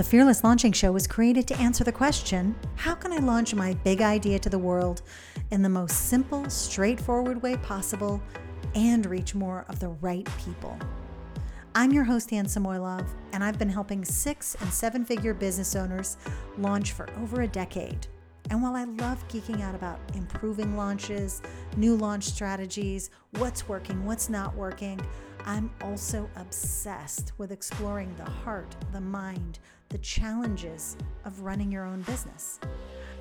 [0.00, 3.74] The Fearless Launching Show was created to answer the question how can I launch my
[3.84, 5.02] big idea to the world
[5.50, 8.22] in the most simple, straightforward way possible
[8.74, 10.78] and reach more of the right people?
[11.74, 16.16] I'm your host, Anne Samoilov, and I've been helping six and seven figure business owners
[16.56, 18.06] launch for over a decade.
[18.48, 21.42] And while I love geeking out about improving launches,
[21.76, 24.98] new launch strategies, what's working, what's not working,
[25.44, 29.58] I'm also obsessed with exploring the heart, the mind,
[29.90, 32.58] the challenges of running your own business.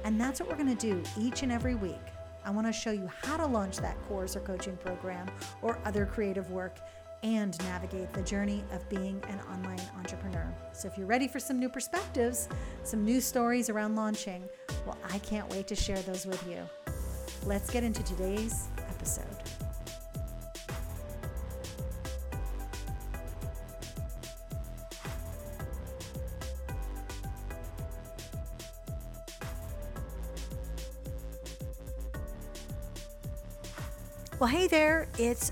[0.06, 2.00] And that's what we're going to do each and every week.
[2.46, 5.30] I want to show you how to launch that course or coaching program
[5.62, 6.78] or other creative work
[7.22, 10.48] and navigate the journey of being an online entrepreneur.
[10.72, 12.48] So, if you're ready for some new perspectives,
[12.84, 14.48] some new stories around launching,
[14.86, 16.62] well, I can't wait to share those with you.
[17.46, 19.26] Let's get into today's episode.
[34.40, 35.52] Well, hey there, it's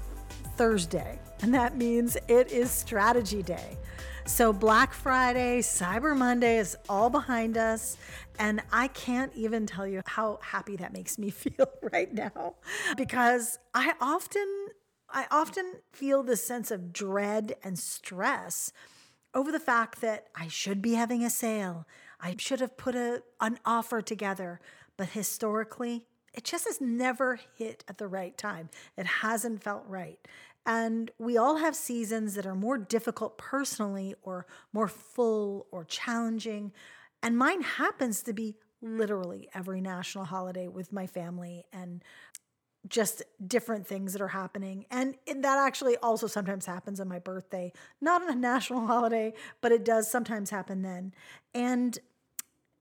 [0.56, 3.78] Thursday, and that means it is strategy day.
[4.26, 7.98] So, Black Friday, Cyber Monday is all behind us.
[8.40, 12.56] And I can't even tell you how happy that makes me feel right now
[12.96, 14.48] because I often,
[15.10, 18.72] I often feel this sense of dread and stress
[19.34, 21.86] over the fact that I should be having a sale.
[22.22, 24.62] I should have put a, an offer together.
[24.96, 28.70] But historically, it just has never hit at the right time.
[28.96, 30.20] It hasn't felt right.
[30.66, 36.74] And we all have seasons that are more difficult personally or more full or challenging.
[37.24, 42.04] And mine happens to be literally every national holiday with my family and
[42.88, 44.86] just different things that are happening.
[44.92, 49.72] And that actually also sometimes happens on my birthday, not on a national holiday, but
[49.72, 51.14] it does sometimes happen then.
[51.54, 51.98] And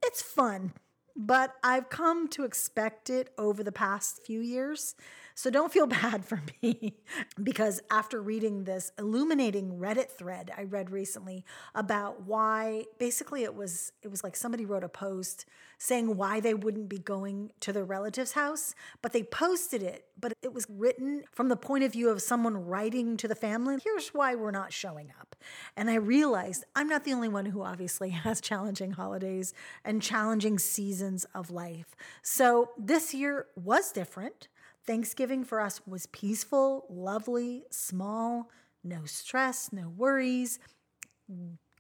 [0.02, 0.72] it's fun
[1.16, 4.94] but I've come to expect it over the past few years.
[5.36, 6.96] So don't feel bad for me
[7.40, 13.92] because after reading this illuminating Reddit thread I read recently about why basically it was
[14.02, 15.44] it was like somebody wrote a post
[15.78, 20.32] saying why they wouldn't be going to their relative's house, but they posted it, but
[20.42, 23.76] it was written from the point of view of someone writing to the family.
[23.84, 25.36] Here's why we're not showing up.
[25.76, 29.52] And I realized I'm not the only one who obviously has challenging holidays
[29.84, 31.94] and challenging seasons of life.
[32.22, 34.48] So this year was different.
[34.86, 38.50] Thanksgiving for us was peaceful, lovely, small,
[38.84, 40.58] no stress, no worries,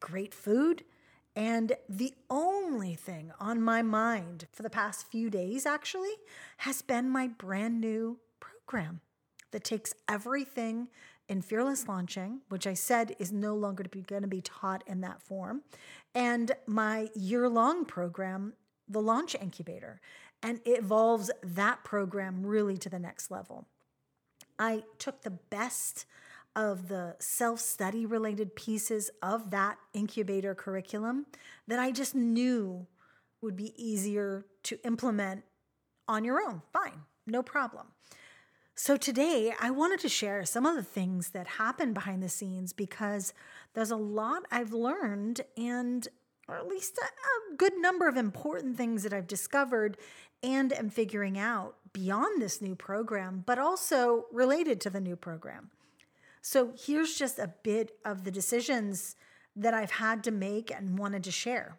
[0.00, 0.84] great food.
[1.36, 6.14] And the only thing on my mind for the past few days, actually,
[6.58, 9.00] has been my brand new program
[9.50, 10.88] that takes everything
[11.28, 15.20] in Fearless Launching, which I said is no longer going to be taught in that
[15.20, 15.62] form,
[16.14, 18.54] and my year long program,
[18.88, 20.00] the Launch Incubator,
[20.46, 23.66] and it evolves that program really to the next level.
[24.60, 26.06] I took the best
[26.54, 31.26] of the self study related pieces of that incubator curriculum
[31.66, 32.86] that I just knew
[33.42, 35.42] would be easier to implement
[36.06, 36.62] on your own.
[36.72, 37.88] Fine, no problem.
[38.76, 42.72] So, today I wanted to share some of the things that happen behind the scenes
[42.72, 43.34] because
[43.74, 46.06] there's a lot I've learned and
[46.48, 49.96] or at least a, a, good number of important things that I've discovered
[50.42, 55.70] and am figuring out beyond this new program, but also related to the new program.
[56.42, 59.16] So here's just a bit of the decisions
[59.56, 61.78] that I've had to make and wanted to share.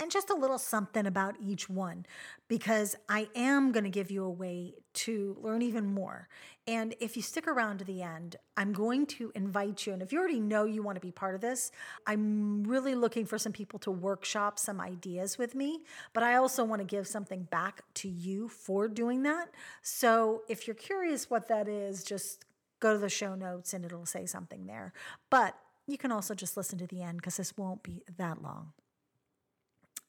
[0.00, 2.04] And just a little something about each one,
[2.48, 6.28] because I am going to give you a way to learn even more.
[6.66, 9.92] And if you stick around to the end, I'm going to invite you.
[9.92, 11.70] And if you already know you want to be part of this,
[12.08, 15.82] I'm really looking for some people to workshop some ideas with me.
[16.12, 19.50] But I also want to give something back to you for doing that.
[19.82, 22.44] So if you're curious what that is, just
[22.80, 24.92] go to the show notes and it'll say something there.
[25.30, 25.56] But
[25.86, 28.72] you can also just listen to the end because this won't be that long.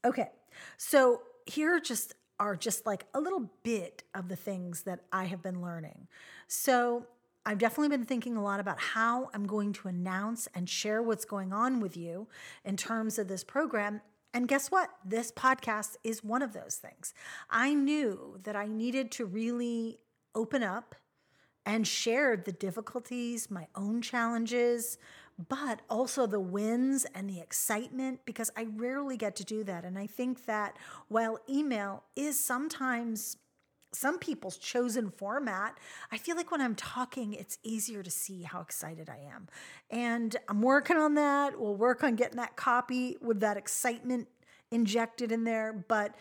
[0.05, 0.29] Okay,
[0.77, 5.41] so here just are just like a little bit of the things that I have
[5.41, 6.07] been learning.
[6.47, 7.07] So
[7.43, 11.25] I've definitely been thinking a lot about how I'm going to announce and share what's
[11.25, 12.27] going on with you
[12.63, 14.01] in terms of this program.
[14.33, 14.91] And guess what?
[15.03, 17.13] This podcast is one of those things.
[17.49, 19.97] I knew that I needed to really
[20.35, 20.93] open up
[21.65, 24.99] and share the difficulties, my own challenges,
[25.37, 29.83] but also the wins and the excitement because I rarely get to do that.
[29.83, 30.77] And I think that
[31.07, 33.37] while email is sometimes
[33.93, 35.77] some people's chosen format,
[36.11, 39.47] I feel like when I'm talking, it's easier to see how excited I am.
[39.89, 41.59] And I'm working on that.
[41.59, 44.27] We'll work on getting that copy with that excitement
[44.71, 45.73] injected in there.
[45.87, 46.15] But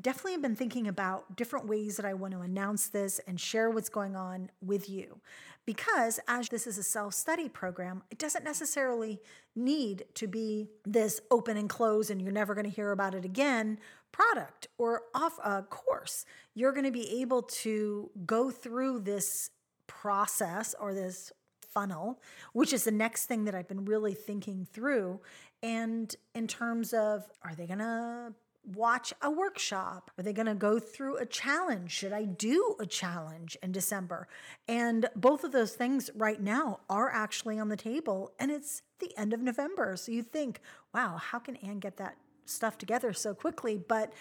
[0.00, 3.70] definitely have been thinking about different ways that I want to announce this and share
[3.70, 5.20] what's going on with you.
[5.64, 9.20] Because as this is a self study program, it doesn't necessarily
[9.54, 13.24] need to be this open and close and you're never going to hear about it
[13.24, 13.78] again
[14.12, 16.24] product or off a course.
[16.54, 19.50] You're going to be able to go through this
[19.86, 21.32] process or this
[21.72, 22.20] funnel,
[22.52, 25.20] which is the next thing that I've been really thinking through.
[25.62, 30.10] And in terms of, are they going to watch a workshop?
[30.18, 31.90] Are they going to go through a challenge?
[31.90, 34.28] Should I do a challenge in December?
[34.68, 39.16] And both of those things right now are actually on the table, and it's the
[39.16, 39.96] end of November.
[39.96, 40.60] So you think,
[40.94, 43.76] wow, how can Anne get that stuff together so quickly?
[43.76, 44.12] But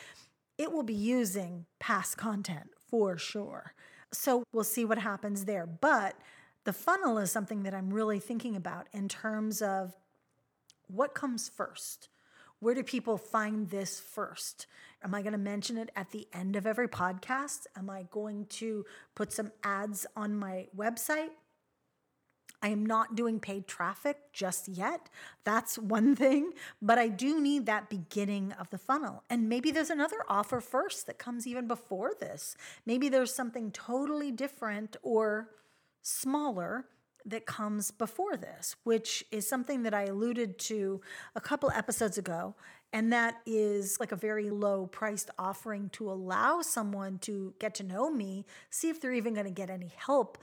[0.57, 3.73] it will be using past content for sure.
[4.11, 5.65] So we'll see what happens there.
[5.65, 6.15] But
[6.63, 9.95] the funnel is something that I'm really thinking about in terms of
[10.87, 12.09] what comes first
[12.61, 14.67] where do people find this first?
[15.03, 17.65] Am I going to mention it at the end of every podcast?
[17.75, 18.85] Am I going to
[19.15, 21.31] put some ads on my website?
[22.61, 25.09] I am not doing paid traffic just yet.
[25.43, 29.23] That's one thing, but I do need that beginning of the funnel.
[29.27, 32.55] And maybe there's another offer first that comes even before this.
[32.85, 35.49] Maybe there's something totally different or
[36.03, 36.85] smaller
[37.25, 41.01] that comes before this, which is something that I alluded to
[41.35, 42.55] a couple episodes ago.
[42.93, 47.83] And that is like a very low priced offering to allow someone to get to
[47.83, 50.37] know me, see if they're even going to get any help,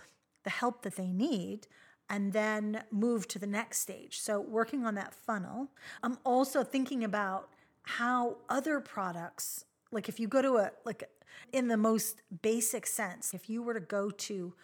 [0.45, 1.67] the help that they need,
[2.09, 4.19] and then move to the next stage.
[4.21, 5.69] So, working on that funnel.
[6.03, 7.51] I'm also thinking about
[7.83, 11.05] how other products, like if you go to a, like
[11.53, 14.55] in the most basic sense, if you were to go to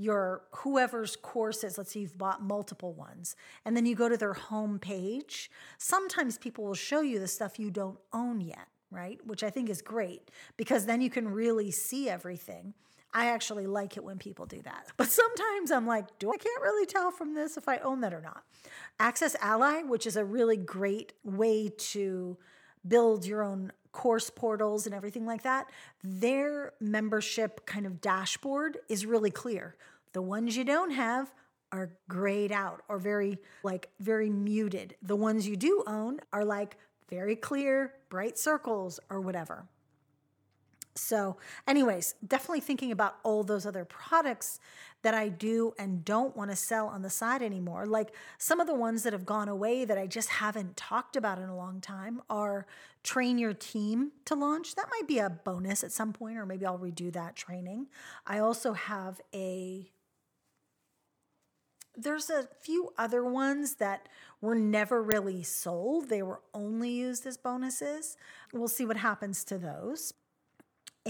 [0.00, 3.36] your whoever's courses, let's say you've bought multiple ones,
[3.66, 7.58] and then you go to their home page, sometimes people will show you the stuff
[7.58, 9.20] you don't own yet, right?
[9.26, 12.72] Which I think is great because then you can really see everything.
[13.12, 14.86] I actually like it when people do that.
[14.96, 18.14] But sometimes I'm like, do I can't really tell from this if I own that
[18.14, 18.44] or not.
[18.98, 22.38] Access Ally, which is a really great way to
[22.88, 25.70] build your own course portals and everything like that,
[26.02, 29.76] their membership kind of dashboard is really clear.
[30.12, 31.32] The ones you don't have
[31.72, 34.96] are grayed out or very like very muted.
[35.02, 36.76] The ones you do own are like
[37.08, 39.66] very clear, bright circles or whatever.
[40.94, 44.58] So, anyways, definitely thinking about all those other products
[45.02, 47.86] that I do and don't want to sell on the side anymore.
[47.86, 51.38] Like some of the ones that have gone away that I just haven't talked about
[51.38, 52.66] in a long time are
[53.02, 54.74] train your team to launch.
[54.74, 57.86] That might be a bonus at some point, or maybe I'll redo that training.
[58.26, 59.90] I also have a
[61.96, 64.08] there's a few other ones that
[64.40, 66.08] were never really sold.
[66.08, 68.16] They were only used as bonuses.
[68.52, 70.14] We'll see what happens to those.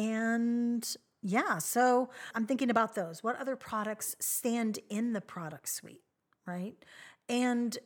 [0.00, 3.22] And yeah, so I'm thinking about those.
[3.22, 6.00] What other products stand in the product suite,
[6.46, 6.74] right?
[7.28, 7.76] And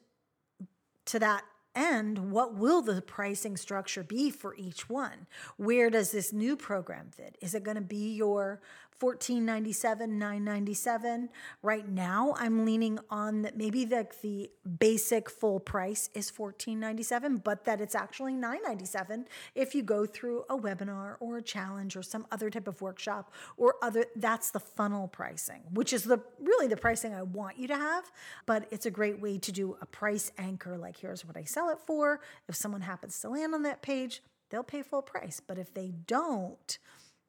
[1.06, 1.42] to that
[1.74, 5.26] end, what will the pricing structure be for each one?
[5.56, 7.36] Where does this new program fit?
[7.40, 8.60] Is it going to be your
[9.00, 11.28] 1497 997
[11.62, 17.64] right now i'm leaning on that maybe the, the basic full price is 1497 but
[17.64, 22.26] that it's actually 997 if you go through a webinar or a challenge or some
[22.30, 26.76] other type of workshop or other that's the funnel pricing which is the really the
[26.76, 28.10] pricing i want you to have
[28.46, 30.76] but it's a great way to do a price anchor.
[30.76, 32.20] Like here's what i sell it for.
[32.48, 35.92] If someone happens to land on that page they'll pay full price but if they
[36.06, 36.78] don't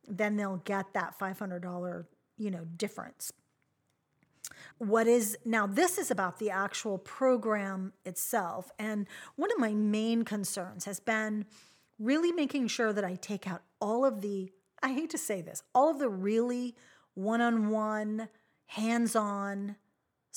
[0.07, 2.05] then they'll get that $500,
[2.37, 3.31] you know, difference.
[4.77, 8.71] What is now, this is about the actual program itself.
[8.77, 11.45] And one of my main concerns has been
[11.97, 14.51] really making sure that I take out all of the,
[14.83, 16.75] I hate to say this, all of the really
[17.13, 18.27] one on one,
[18.67, 19.77] hands on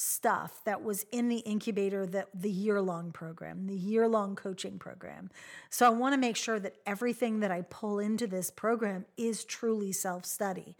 [0.00, 4.78] stuff that was in the incubator that the year long program the year long coaching
[4.78, 5.28] program.
[5.70, 9.44] So i want to make sure that everything that i pull into this program is
[9.44, 10.76] truly self study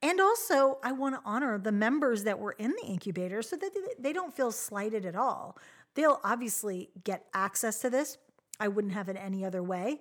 [0.00, 3.72] and also i want to honor the members that were in the incubator so that
[3.98, 5.58] they don't feel slighted at all.
[5.94, 8.16] They'll obviously get access to this.
[8.58, 10.00] I wouldn't have it any other way.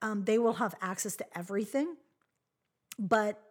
[0.00, 1.96] Um, they will have access to everything.
[2.98, 3.42] But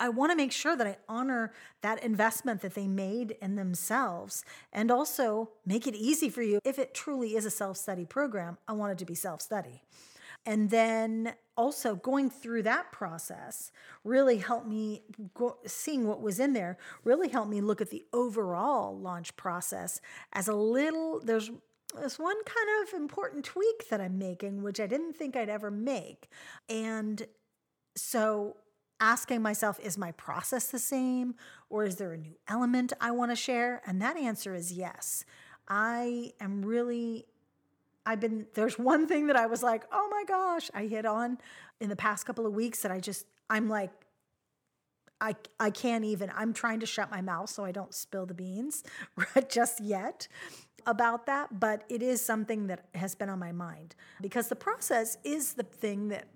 [0.00, 1.52] I want to make sure that I honor
[1.82, 6.58] that investment that they made in themselves and also make it easy for you.
[6.64, 9.82] If it truly is a self study program, I want it to be self study.
[10.46, 13.70] And then also going through that process
[14.04, 15.02] really helped me
[15.34, 20.00] go, seeing what was in there really helped me look at the overall launch process
[20.32, 21.50] as a little there's
[22.00, 25.70] this one kind of important tweak that I'm making which I didn't think I'd ever
[25.70, 26.30] make.
[26.70, 27.26] And
[27.96, 28.56] so
[29.00, 31.34] asking myself is my process the same
[31.68, 33.82] or is there a new element I want to share?
[33.86, 35.24] And that answer is yes.
[35.68, 37.26] I am really
[38.06, 41.38] I've been there's one thing that I was like, "Oh my gosh, I hit on
[41.80, 43.90] in the past couple of weeks that I just I'm like
[45.20, 46.32] I I can't even.
[46.34, 48.82] I'm trying to shut my mouth so I don't spill the beans
[49.48, 50.28] just yet
[50.86, 55.18] about that, but it is something that has been on my mind because the process
[55.24, 56.26] is the thing that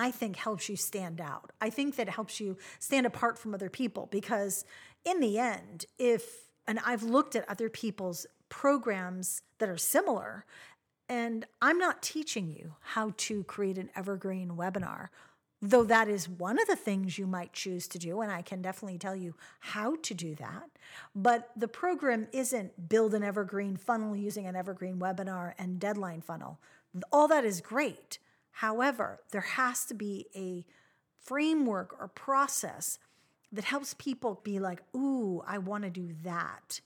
[0.00, 1.52] I think helps you stand out.
[1.60, 4.64] I think that helps you stand apart from other people because
[5.04, 10.44] in the end, if and I've looked at other people's programs that are similar.
[11.08, 15.08] And I'm not teaching you how to create an evergreen webinar,
[15.60, 18.20] though that is one of the things you might choose to do.
[18.20, 20.70] And I can definitely tell you how to do that.
[21.14, 26.60] But the program isn't build an evergreen funnel using an evergreen webinar and deadline funnel.
[27.10, 28.18] All that is great.
[28.60, 30.66] However, there has to be a
[31.18, 32.98] framework or process
[33.50, 36.82] that helps people be like, ooh, I want to do that.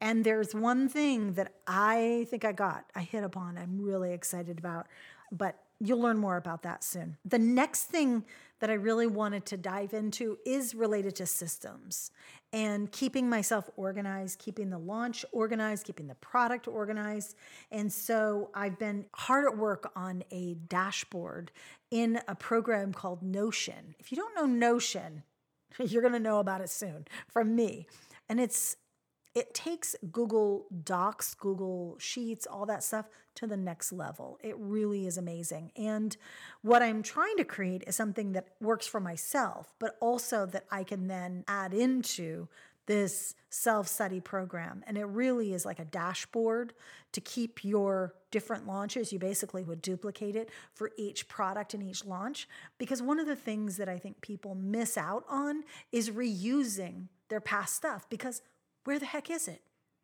[0.00, 4.60] And there's one thing that I think I got, I hit upon, I'm really excited
[4.60, 4.86] about,
[5.32, 7.16] but you'll learn more about that soon.
[7.24, 8.24] The next thing
[8.60, 12.10] that I really wanted to dive into is related to systems
[12.52, 17.36] and keeping myself organized, keeping the launch organized, keeping the product organized.
[17.70, 21.52] And so I've been hard at work on a dashboard
[21.90, 23.94] in a program called Notion.
[23.98, 25.22] If you don't know Notion,
[25.78, 27.86] you're going to know about it soon from me.
[28.28, 28.76] And it's
[29.36, 34.38] it takes Google Docs, Google Sheets, all that stuff to the next level.
[34.42, 35.72] It really is amazing.
[35.76, 36.16] And
[36.62, 40.84] what I'm trying to create is something that works for myself, but also that I
[40.84, 42.48] can then add into
[42.86, 44.82] this self study program.
[44.86, 46.72] And it really is like a dashboard
[47.12, 49.12] to keep your different launches.
[49.12, 52.48] You basically would duplicate it for each product and each launch.
[52.78, 57.40] Because one of the things that I think people miss out on is reusing their
[57.40, 58.40] past stuff because
[58.86, 59.62] where the heck is it?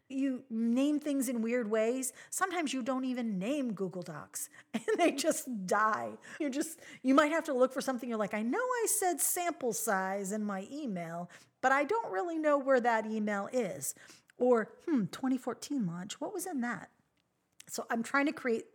[0.09, 2.13] You name things in weird ways.
[2.29, 6.11] Sometimes you don't even name Google Docs and they just die.
[6.39, 8.09] You just, you might have to look for something.
[8.09, 11.31] You're like, I know I said sample size in my email,
[11.63, 13.95] but I don't really know where that email is.
[14.39, 16.91] Or, hmm, 2014 launch, what was in that?
[17.69, 18.67] So I'm trying to create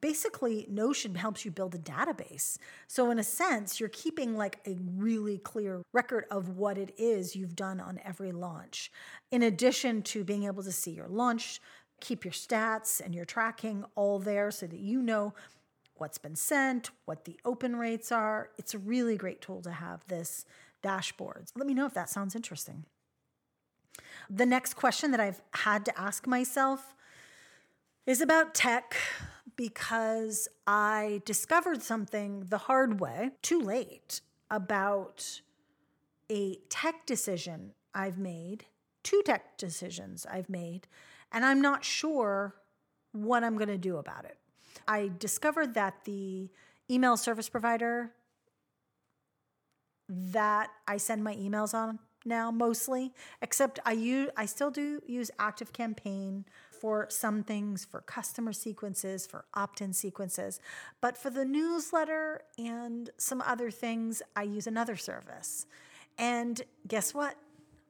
[0.00, 2.58] basically Notion helps you build a database.
[2.86, 7.34] So in a sense, you're keeping like a really clear record of what it is
[7.34, 8.90] you've done on every launch.
[9.30, 11.60] In addition to being able to see your launch,
[12.00, 15.34] keep your stats and your tracking all there so that you know
[15.96, 18.50] what's been sent, what the open rates are.
[18.58, 20.44] It's a really great tool to have this
[20.82, 21.46] dashboard.
[21.56, 22.84] Let me know if that sounds interesting.
[24.28, 26.94] The next question that I've had to ask myself
[28.06, 28.94] is about tech
[29.56, 34.20] because I discovered something the hard way, too late,
[34.50, 35.40] about
[36.30, 38.66] a tech decision I've made,
[39.02, 40.86] two tech decisions I've made,
[41.32, 42.54] and I'm not sure
[43.12, 44.36] what I'm going to do about it.
[44.86, 46.50] I discovered that the
[46.90, 48.12] email service provider
[50.08, 55.30] that I send my emails on now mostly, except I use I still do use
[55.38, 56.44] Active Campaign
[56.86, 60.60] for some things, for customer sequences, for opt in sequences.
[61.00, 65.66] But for the newsletter and some other things, I use another service.
[66.16, 67.34] And guess what?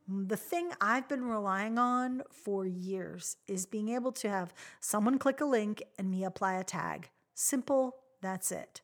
[0.08, 5.42] The thing I've been relying on for years is being able to have someone click
[5.42, 7.10] a link and me apply a tag.
[7.34, 8.80] Simple, that's it.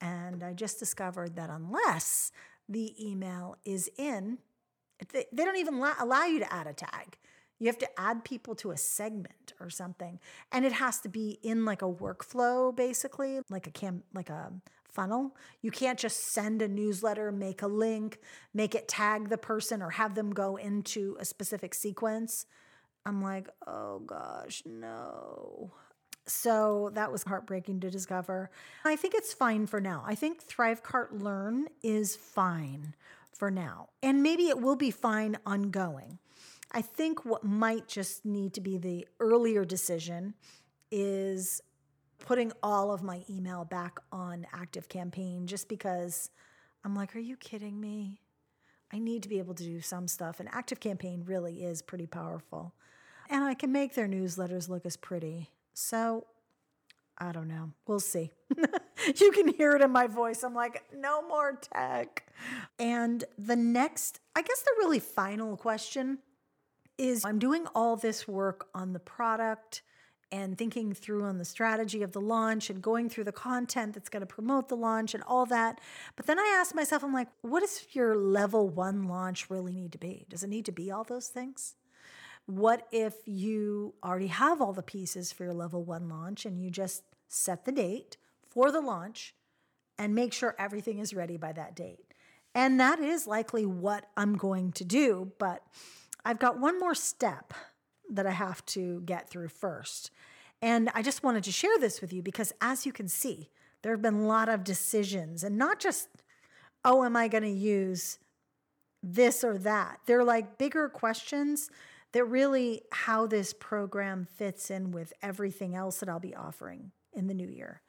[0.00, 2.30] And I just discovered that unless
[2.68, 4.38] the email is in,
[5.12, 7.18] they, don't even allow you to add a tag.
[7.58, 10.20] You have to add people to a segment or something.
[10.52, 14.52] And it has to be in like a workflow, basically, like a cam like a
[14.88, 15.36] funnel.
[15.62, 18.18] You can't just send a newsletter, make a link,
[18.54, 22.46] make it tag the person or have them go into a specific sequence.
[23.04, 25.70] I'm like, oh gosh, no.
[26.26, 28.50] So that was heartbreaking to discover.
[28.84, 30.02] I think it's fine for now.
[30.04, 32.94] I think Thrivecart Learn is fine
[33.32, 33.90] for now.
[34.02, 36.18] And maybe it will be fine ongoing.
[36.76, 40.34] I think what might just need to be the earlier decision
[40.90, 41.62] is
[42.18, 46.28] putting all of my email back on Active Campaign just because
[46.84, 48.20] I'm like, are you kidding me?
[48.92, 50.38] I need to be able to do some stuff.
[50.38, 52.74] And Active Campaign really is pretty powerful.
[53.30, 55.48] And I can make their newsletters look as pretty.
[55.72, 56.26] So
[57.16, 57.70] I don't know.
[57.86, 58.32] We'll see.
[59.16, 60.42] you can hear it in my voice.
[60.42, 62.30] I'm like, no more tech.
[62.78, 66.18] And the next, I guess the really final question
[66.98, 69.82] is I'm doing all this work on the product
[70.32, 74.08] and thinking through on the strategy of the launch and going through the content that's
[74.08, 75.80] going to promote the launch and all that.
[76.16, 79.92] But then I ask myself, I'm like, what does your level one launch really need
[79.92, 80.26] to be?
[80.28, 81.76] Does it need to be all those things?
[82.46, 86.70] What if you already have all the pieces for your level one launch and you
[86.70, 88.16] just set the date
[88.48, 89.34] for the launch
[89.98, 92.14] and make sure everything is ready by that date?
[92.54, 95.32] And that is likely what I'm going to do.
[95.38, 95.62] But
[96.26, 97.54] I've got one more step
[98.10, 100.10] that I have to get through first.
[100.60, 103.48] And I just wanted to share this with you because, as you can see,
[103.82, 106.08] there have been a lot of decisions and not just,
[106.84, 108.18] oh, am I going to use
[109.04, 110.00] this or that?
[110.06, 111.70] They're like bigger questions
[112.10, 117.28] that really how this program fits in with everything else that I'll be offering in
[117.28, 117.82] the new year.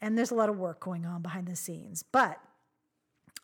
[0.00, 2.38] And there's a lot of work going on behind the scenes, but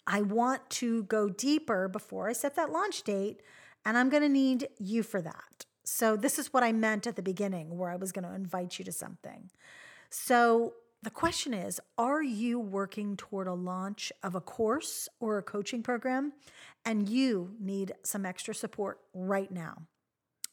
[0.09, 3.43] I want to go deeper before I set that launch date,
[3.85, 5.67] and I'm going to need you for that.
[5.85, 8.79] So, this is what I meant at the beginning, where I was going to invite
[8.79, 9.51] you to something.
[10.11, 10.73] So,
[11.03, 15.83] the question is Are you working toward a launch of a course or a coaching
[15.83, 16.33] program
[16.85, 19.83] and you need some extra support right now?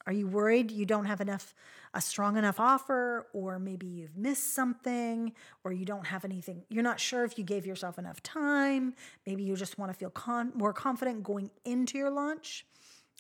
[0.08, 1.56] Are you worried you don't have enough,
[1.94, 5.34] a strong enough offer, or maybe you've missed something,
[5.64, 6.64] or you don't have anything?
[6.70, 8.94] You're not sure if you gave yourself enough time.
[9.26, 12.66] Maybe you just want to feel con- more confident going into your launch.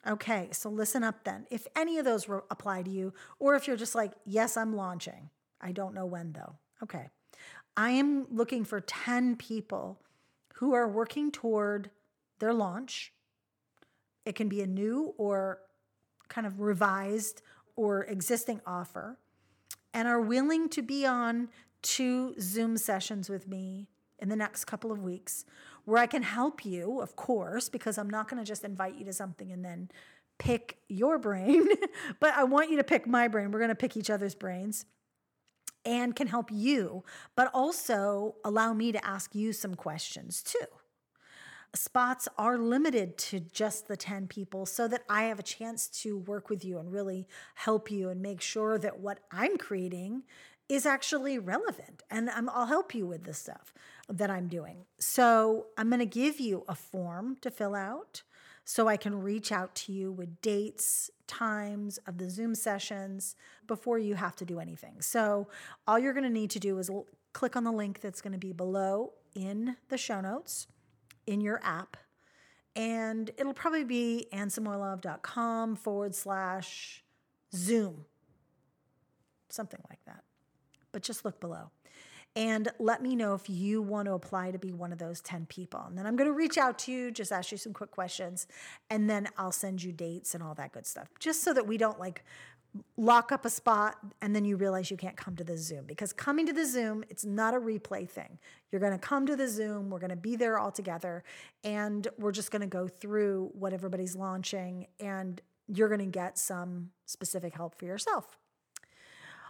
[0.07, 1.47] Okay, so listen up then.
[1.49, 5.29] If any of those apply to you, or if you're just like, yes, I'm launching,
[5.59, 6.55] I don't know when though.
[6.83, 7.09] Okay.
[7.75, 9.99] I am looking for 10 people
[10.55, 11.89] who are working toward
[12.39, 13.13] their launch.
[14.25, 15.59] It can be a new or
[16.29, 17.41] kind of revised
[17.75, 19.17] or existing offer
[19.93, 21.49] and are willing to be on
[21.81, 23.87] two Zoom sessions with me
[24.19, 25.45] in the next couple of weeks
[25.85, 29.05] where I can help you, of course, because I'm not going to just invite you
[29.05, 29.89] to something and then
[30.39, 31.67] pick your brain,
[32.19, 33.51] but I want you to pick my brain.
[33.51, 34.85] We're going to pick each other's brains
[35.85, 37.03] and can help you,
[37.35, 40.65] but also allow me to ask you some questions too.
[41.75, 46.17] Spots are limited to just the 10 people so that I have a chance to
[46.17, 50.23] work with you and really help you and make sure that what I'm creating
[50.69, 52.03] is actually relevant.
[52.09, 53.73] And i will help you with the stuff
[54.07, 54.85] that I'm doing.
[54.99, 58.23] So I'm going to give you a form to fill out
[58.63, 63.35] so I can reach out to you with dates, times of the Zoom sessions
[63.67, 65.01] before you have to do anything.
[65.01, 65.49] So
[65.85, 66.89] all you're going to need to do is
[67.33, 70.67] click on the link that's going to be below in the show notes
[71.27, 71.97] in your app.
[72.75, 77.03] And it'll probably be annesamoilov.com forward slash
[77.53, 78.05] Zoom,
[79.49, 80.23] something like that.
[80.91, 81.71] But just look below
[82.35, 85.45] and let me know if you want to apply to be one of those 10
[85.45, 85.81] people.
[85.87, 88.45] And then I'm going to reach out to you, just ask you some quick questions,
[88.89, 91.77] and then I'll send you dates and all that good stuff, just so that we
[91.77, 92.25] don't like
[92.97, 96.11] lock up a spot and then you realize you can't come to the Zoom because
[96.13, 98.37] coming to the Zoom, it's not a replay thing.
[98.71, 101.23] You're going to come to the Zoom, we're going to be there all together,
[101.63, 106.37] and we're just going to go through what everybody's launching, and you're going to get
[106.37, 108.37] some specific help for yourself.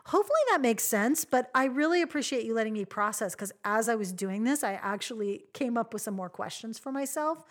[0.08, 3.96] Hopefully that makes sense, but I really appreciate you letting me process because as I
[3.96, 7.44] was doing this, I actually came up with some more questions for myself.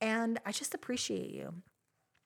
[0.00, 1.54] And I just appreciate you.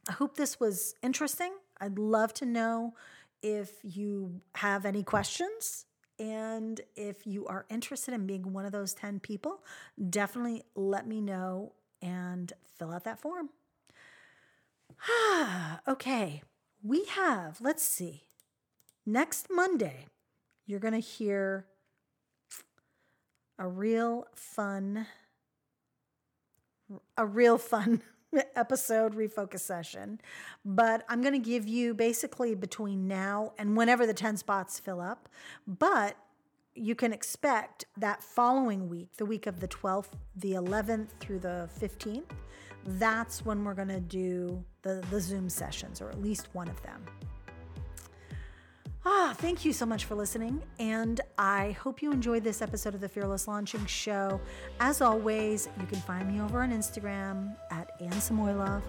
[0.06, 1.52] I hope this was interesting.
[1.82, 2.94] I'd love to know
[3.42, 5.84] if you have any questions.
[6.18, 9.64] And if you are interested in being one of those 10 people,
[10.08, 13.50] definitely let me know and fill out that form.
[15.88, 16.42] okay,
[16.82, 18.22] we have, let's see,
[19.04, 20.06] Next Monday,
[20.64, 21.66] you're going to hear
[23.58, 25.08] a real fun,
[27.16, 28.00] a real fun
[28.54, 30.20] episode refocus session.
[30.64, 35.00] But I'm going to give you basically between now and whenever the 10 spots fill
[35.00, 35.28] up.
[35.66, 36.16] But
[36.74, 41.68] you can expect that following week, the week of the 12th, the 11th through the
[41.80, 42.30] 15th,
[42.84, 46.82] that's when we're going to do the, the Zoom sessions, or at least one of
[46.82, 47.04] them.
[49.04, 53.00] Ah, thank you so much for listening, and I hope you enjoyed this episode of
[53.00, 54.40] the Fearless Launching Show.
[54.78, 58.82] As always, you can find me over on Instagram at Samoilov,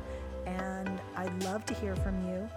[0.45, 2.47] and I'd love to hear from you.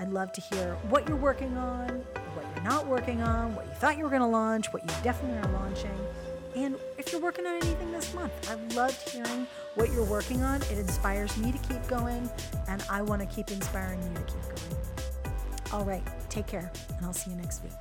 [0.00, 1.88] I'd love to hear what you're working on,
[2.34, 4.90] what you're not working on, what you thought you were going to launch, what you
[5.04, 5.96] definitely are launching,
[6.56, 8.32] and if you're working on anything this month.
[8.50, 10.60] I've loved hearing what you're working on.
[10.62, 12.28] It inspires me to keep going,
[12.66, 14.95] and I want to keep inspiring you to keep going.
[15.72, 17.72] All right, take care, and I'll see you next week.